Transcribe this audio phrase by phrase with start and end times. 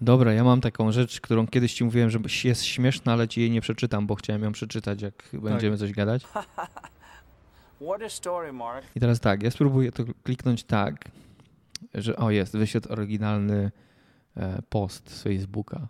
[0.00, 3.50] Dobra, ja mam taką rzecz, którą kiedyś ci mówiłem, że jest śmieszna, ale ci jej
[3.50, 6.22] nie przeczytam, bo chciałem ją przeczytać, jak będziemy coś gadać.
[7.86, 8.86] What a story, Mark.
[8.96, 11.04] I teraz tak, ja spróbuję to kliknąć tak,
[11.94, 13.70] że o jest, wyszedł oryginalny
[14.36, 15.88] e, post z Facebooka.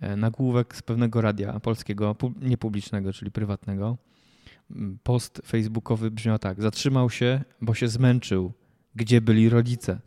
[0.00, 3.96] E, nagłówek z pewnego radia polskiego, pu- niepublicznego, czyli prywatnego.
[4.70, 6.62] Mm, Post facebookowy brzmiał tak.
[6.62, 8.52] Zatrzymał się, bo się zmęczył.
[8.94, 9.98] Gdzie byli rodzice?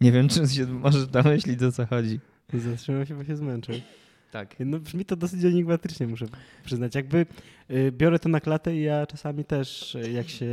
[0.00, 2.20] Nie wiem, czy się możesz domyślić, o co chodzi.
[2.54, 3.74] Zatrzymał się, bo się zmęczył.
[4.32, 4.54] Tak.
[4.60, 6.26] No brzmi to dosyć enigmatycznie, muszę
[6.64, 6.94] przyznać.
[6.94, 7.26] Jakby
[7.70, 10.46] y, biorę to na klatę i ja czasami też, y, jak się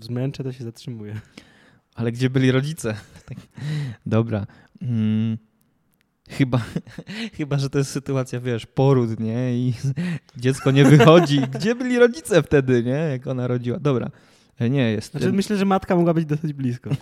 [0.00, 1.20] zmęczę, to się zatrzymuję.
[1.94, 2.94] Ale gdzie byli rodzice?
[3.26, 3.38] Tak.
[4.06, 4.46] Dobra.
[4.82, 5.38] Mm,
[6.28, 6.60] chyba,
[7.36, 9.56] chyba, że to jest sytuacja, wiesz, poród, nie?
[9.58, 9.74] I
[10.36, 11.40] dziecko nie wychodzi.
[11.54, 12.90] Gdzie byli rodzice wtedy, nie?
[12.90, 13.78] Jak ona rodziła.
[13.80, 14.10] Dobra.
[14.58, 15.10] E, Nie, jest.
[15.10, 16.90] Znaczy, myślę, że matka mogła być dosyć blisko.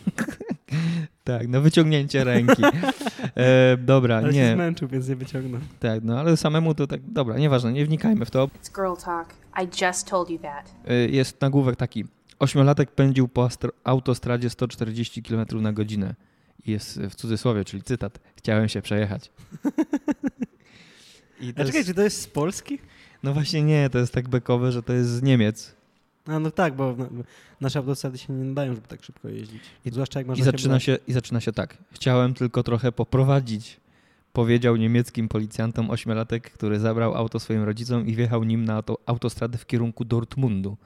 [1.24, 2.62] Tak, no wyciągnięcie ręki.
[3.36, 4.54] E, dobra, Ale się nie.
[4.54, 5.60] zmęczył, więc nie wyciągnął.
[5.80, 7.00] Tak, no ale samemu to tak.
[7.12, 8.46] Dobra, nieważne, nie wnikajmy w to.
[8.46, 9.28] It's girl talk.
[9.64, 10.74] I just told you that.
[10.88, 12.04] E, jest nagłówek taki.
[12.38, 13.48] Ośmiolatek pędził po
[13.84, 16.14] autostradzie 140 km na godzinę.
[16.66, 18.18] I Jest w cudzysłowie, czyli cytat.
[18.36, 19.30] Chciałem się przejechać.
[21.40, 22.78] I A czekaj, jest, czy to jest z Polski?
[23.22, 25.74] no właśnie nie, to jest tak bekowe, że to jest z Niemiec.
[26.26, 26.96] A no tak, bo
[27.60, 29.62] nasze autostrady się nie nadają, żeby tak szybko jeździć.
[29.84, 31.78] I- Zwłaszcza jak masz I na zaczyna, się, I zaczyna się tak.
[31.92, 33.80] Chciałem tylko trochę poprowadzić.
[34.32, 39.58] Powiedział niemieckim policjantom ośmiolatek, który zabrał auto swoim rodzicom i wjechał nim na auto, autostradę
[39.58, 40.76] w kierunku Dortmundu.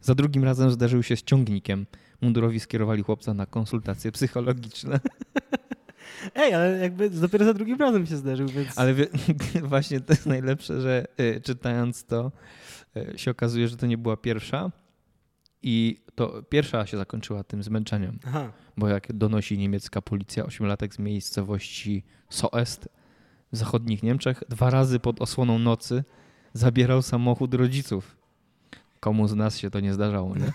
[0.00, 1.86] Za drugim razem zderzył się z ciągnikiem.
[2.20, 5.00] Mundurowi skierowali chłopca na konsultacje psychologiczne.
[6.34, 8.78] Ej, ale jakby dopiero za drugim razem się zderzył, więc...
[8.78, 9.06] Ale wie,
[9.62, 12.32] właśnie to jest najlepsze, że y, czytając to
[12.96, 14.70] y, się okazuje, że to nie była pierwsza.
[15.62, 18.18] I to pierwsza się zakończyła tym zmęczeniem.
[18.26, 18.52] Aha.
[18.76, 22.88] Bo jak donosi niemiecka policja, ośmiolatek z miejscowości Soest
[23.52, 26.04] w zachodnich Niemczech dwa razy pod osłoną nocy
[26.52, 28.16] zabierał samochód rodziców.
[29.00, 30.52] Komu z nas się to nie zdarzało, nie?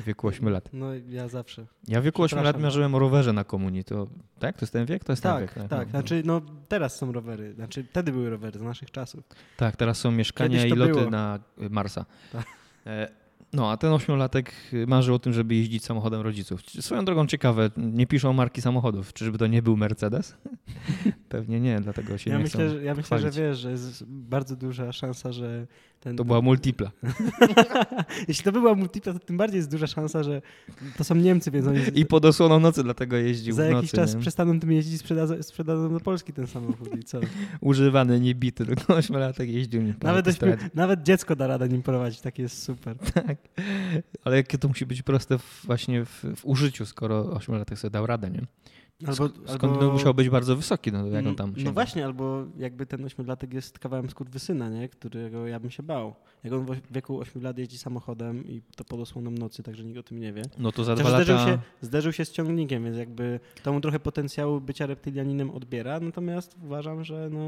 [0.00, 0.68] W wieku 8 lat.
[0.72, 1.66] No ja zawsze.
[1.88, 2.62] Ja w wieku 8 lat Przepraszam.
[2.62, 3.84] marzyłem o rowerze na komunii.
[3.84, 4.06] To,
[4.38, 4.58] tak?
[4.58, 5.04] To jest ten wiek?
[5.04, 5.68] To jest ten Tak, wiek.
[5.68, 5.86] tak.
[5.86, 5.90] no.
[5.90, 7.54] Znaczy, no teraz są rowery.
[7.54, 9.24] Znaczy, wtedy były rowery z naszych czasów.
[9.56, 11.10] Tak, teraz są mieszkania i loty było.
[11.10, 11.38] na
[11.70, 12.04] Marsa.
[12.32, 12.46] Tak.
[12.86, 13.08] E,
[13.52, 16.60] No, a ten ośmiolatek y, marzy o tym, żeby jeździć samochodem rodziców.
[16.80, 19.12] Swoją drogą ciekawe, nie piszą marki samochodów.
[19.12, 20.36] Czyżby to nie był Mercedes?
[21.28, 24.56] Pewnie nie, dlatego się Ja nie myślę, że, ja myślę, że wiesz, że jest bardzo
[24.56, 25.66] duża szansa, że
[26.00, 26.16] ten...
[26.16, 26.90] To była multipla.
[28.28, 30.42] Jeśli to by była multipla, to tym bardziej jest duża szansa, że
[30.96, 33.96] to są Niemcy, więc oni I pod osłoną nocy dlatego jeździł za jakiś nocy.
[33.96, 34.20] czas nie?
[34.20, 37.20] przestaną tym jeździć i sprzedadzą, sprzedadzą do Polski ten samochód i co?
[37.60, 42.20] Używany, nie bity, tylko ośmiolatek jeździł nim Nawet, ośmiu, nawet dziecko da radę nim prowadzić,
[42.20, 42.96] tak jest super.
[42.98, 43.31] Tak.
[44.24, 48.30] Ale jakie to musi być proste właśnie w, w użyciu, skoro ośmiolatek sobie dał radę,
[48.30, 48.46] nie?
[49.08, 51.74] Albo, Sk- Skąd on musiał być bardzo wysoki, no jak on tam No sięgał?
[51.74, 54.88] właśnie, albo jakby ten ośmiolatek jest kawałem skurwysyna, nie?
[54.88, 56.14] Którego ja bym się bał.
[56.44, 59.98] Jak on w wieku 8 lat jeździ samochodem i to pod osłoną nocy, także nikt
[59.98, 60.42] o tym nie wie.
[60.58, 61.50] No to za Też dwa zderzył, lata...
[61.50, 66.56] się, zderzył się z ciągnikiem, więc jakby to mu trochę potencjału bycia reptylianinem odbiera, natomiast
[66.64, 67.40] uważam, że no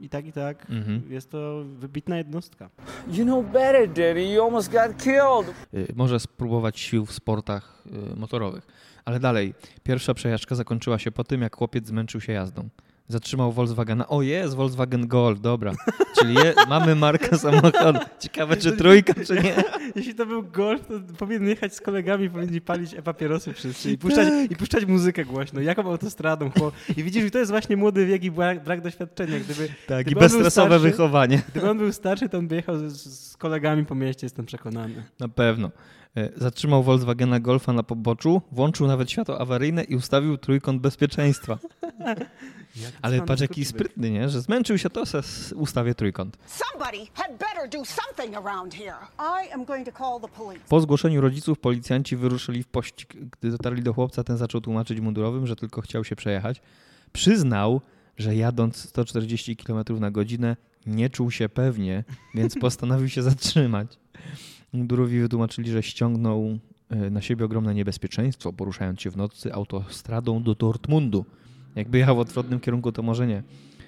[0.00, 1.02] i tak, i tak Mhm.
[1.12, 2.70] jest to wybitna jednostka.
[3.12, 4.24] You know better, Daddy.
[4.32, 5.54] You almost got killed.
[5.74, 8.66] y, może spróbować sił w sportach y, motorowych.
[9.04, 12.68] Ale dalej, pierwsza przejażdżka zakończyła się po tym, jak chłopiec zmęczył się jazdą.
[13.08, 14.08] Zatrzymał Volkswagena.
[14.08, 15.72] O, jest Volkswagen Golf, dobra.
[16.18, 17.98] Czyli je, mamy markę samochodu.
[18.20, 19.54] Ciekawe, czy trójka, czy nie.
[19.96, 24.28] Jeśli to był golf, to powinien jechać z kolegami, powinni palić e-papierosy wszyscy i puszczać,
[24.50, 25.60] i puszczać muzykę głośno.
[25.60, 26.48] Jaką autostradą?
[26.48, 29.38] chłop- I widzisz, to jest właśnie młody wiek i brak, brak doświadczenia.
[29.40, 31.42] Gdyby, Tak, i Gdyby był bezstresowe starszy- wychowanie.
[31.50, 32.92] gdyby on był starszy, to on by jechał z,
[33.30, 35.02] z kolegami po mieście, jestem przekonany.
[35.20, 35.70] Na pewno.
[36.16, 41.58] E, Zatrzymał Volkswagena Golfa na poboczu, włączył nawet światło awaryjne i ustawił trójkąt bezpieczeństwa.
[43.02, 44.28] Ale patrz jaki sprytny, nie?
[44.28, 45.20] Że zmęczył się, to se
[45.54, 46.36] ustawię trójkąt.
[50.68, 53.14] Po zgłoszeniu rodziców policjanci wyruszyli w pościg.
[53.40, 56.62] Gdy dotarli do chłopca, ten zaczął tłumaczyć mundurowym, że tylko chciał się przejechać.
[57.12, 57.80] Przyznał,
[58.18, 62.04] że jadąc 140 km na godzinę nie czuł się pewnie,
[62.34, 63.98] więc postanowił się zatrzymać.
[64.72, 66.58] Mundurowi wytłumaczyli, że ściągnął
[66.88, 71.24] e, na siebie ogromne niebezpieczeństwo, poruszając się w nocy autostradą do Dortmundu.
[71.76, 73.42] Jakby jechał w odwrotnym kierunku, to może nie.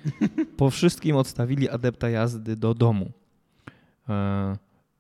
[0.56, 3.10] Po wszystkim odstawili adepta jazdy do domu.
[4.08, 4.56] E,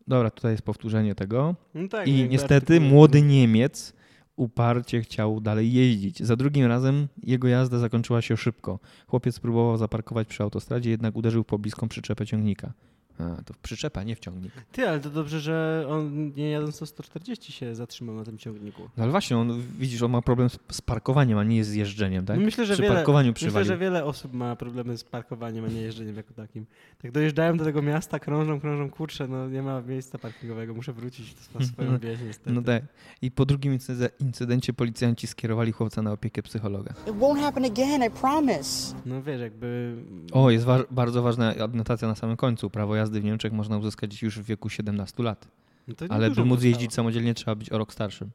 [0.08, 1.54] dobra, tutaj jest powtórzenie tego.
[1.74, 3.92] No tak, I niestety młody Niemiec
[4.36, 6.22] uparcie chciał dalej jeździć.
[6.22, 8.78] Za drugim razem jego jazda zakończyła się szybko.
[9.06, 12.72] Chłopiec próbował zaparkować przy autostradzie, jednak uderzył w pobliską przyczepę ciągnika.
[13.18, 14.52] A, to w przyczepa, nie w ciągnik.
[14.72, 18.82] Ty, ale to dobrze, że on nie jadąc to 140 się zatrzymał na tym ciągniku.
[18.96, 22.38] No ale właśnie, on, widzisz, on ma problem z, parkowaniem, a nie z jeżdżeniem, tak?
[22.38, 25.68] No myślę, że Przy wiele, parkowaniu myślę, że wiele osób ma problemy z parkowaniem, a
[25.68, 26.66] nie jeżdżeniem jako takim.
[27.02, 31.34] Tak dojeżdżają do tego miasta, krążą, krążą, kurczę, no nie ma miejsca parkingowego, muszę wrócić
[31.54, 32.52] na swoją wieś niestety.
[32.52, 32.82] No tak.
[33.22, 36.94] I po drugim incyde- incydencie policjanci skierowali chłopca na opiekę psychologa.
[37.06, 38.94] It won't happen again, I promise.
[39.06, 39.96] No wiesz, jakby...
[40.32, 42.70] O, jest wa- bardzo ważna adnotacja na samym końcu.
[42.70, 45.48] Prawo jazdy w Niemczech można uzyskać już w wieku 17 lat.
[45.88, 46.68] No Ale by móc zostało.
[46.68, 48.30] jeździć samodzielnie trzeba być o rok starszym.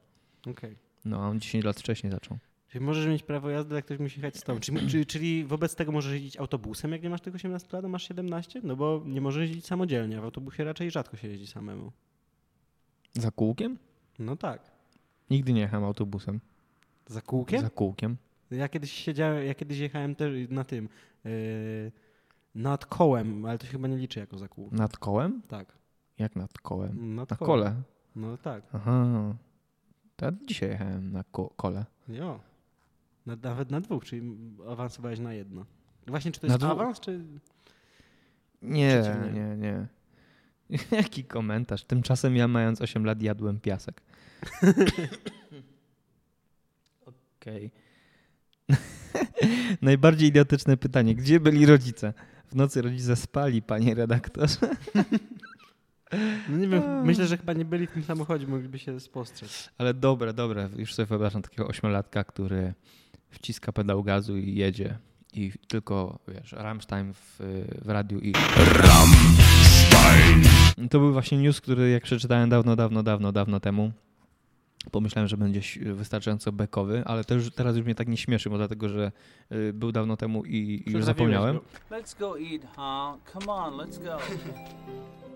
[0.48, 0.76] Okej.
[1.06, 2.38] No, a on 10 lat wcześniej zaczął.
[2.68, 4.60] Czyli możesz mieć prawo jazdy, jak ktoś musi jechać z tobą.
[4.60, 7.88] Czyli, czyli, czyli wobec tego możesz jeździć autobusem, jak nie masz tych 18 lat, a
[7.88, 8.62] masz 17?
[8.64, 11.92] No bo nie możesz jeździć samodzielnie, a w autobusie raczej rzadko się jeździ samemu.
[13.14, 13.78] Za kółkiem?
[14.20, 14.72] No tak.
[15.30, 16.40] Nigdy nie jechałem autobusem.
[17.08, 17.62] Za kółkiem?
[17.62, 18.18] Za kółkiem.
[18.52, 20.90] Ja kiedyś siedziałem, ja kiedyś jechałem też na tym,
[21.24, 21.32] yy,
[22.60, 24.70] nad kołem, ale to się chyba nie liczy jako za kół.
[24.72, 25.42] Nad kołem?
[25.48, 25.74] Tak.
[26.18, 27.16] Jak nad kołem?
[27.16, 27.48] Nad Na kołem.
[27.48, 27.76] kole.
[28.16, 28.64] No tak.
[28.74, 29.06] Aha.
[30.16, 31.86] To ja dzisiaj jechałem na ko- kole.
[32.08, 32.40] Jo.
[33.26, 35.66] Na, nawet na dwóch, czyli awansowałeś na jedno.
[36.08, 36.72] Właśnie, czy to Na jest dwóch.
[36.72, 37.24] awans, czy...
[38.62, 39.32] Nie, Przeciwnie.
[39.42, 39.88] nie, nie.
[40.98, 41.84] Jaki komentarz?
[41.84, 44.02] Tymczasem ja mając 8 lat jadłem piasek.
[47.40, 47.72] Okej.
[49.82, 51.16] Najbardziej idiotyczne pytanie.
[51.16, 52.14] Gdzie byli rodzice?
[52.52, 54.58] W nocy rodzice spali, panie redaktorze.
[56.50, 59.70] No nie wiem, myślę, że chyba nie byli w tym samochodzie, mogliby się spostrzec.
[59.78, 60.70] Ale dobre, dobre.
[60.76, 62.74] Już sobie wyobrażam takiego ośmiolatka, który
[63.30, 64.98] wciska pedał gazu i jedzie.
[65.34, 67.40] I tylko, wiesz, Rammstein w,
[67.86, 68.34] w radiu i...
[68.74, 70.44] Rammstein!
[70.90, 73.92] To był właśnie news, który jak przeczytałem dawno, dawno, dawno, dawno temu,
[74.92, 75.62] pomyślałem, że będzie
[75.94, 79.12] wystarczająco bekowy, ale już, teraz już mnie tak nie śmieszy, bo dlatego, że
[79.52, 81.60] y, był dawno temu i, i już zapomniałem.
[81.92, 83.34] Let's go eat, huh?
[83.34, 84.18] Come on, let's go.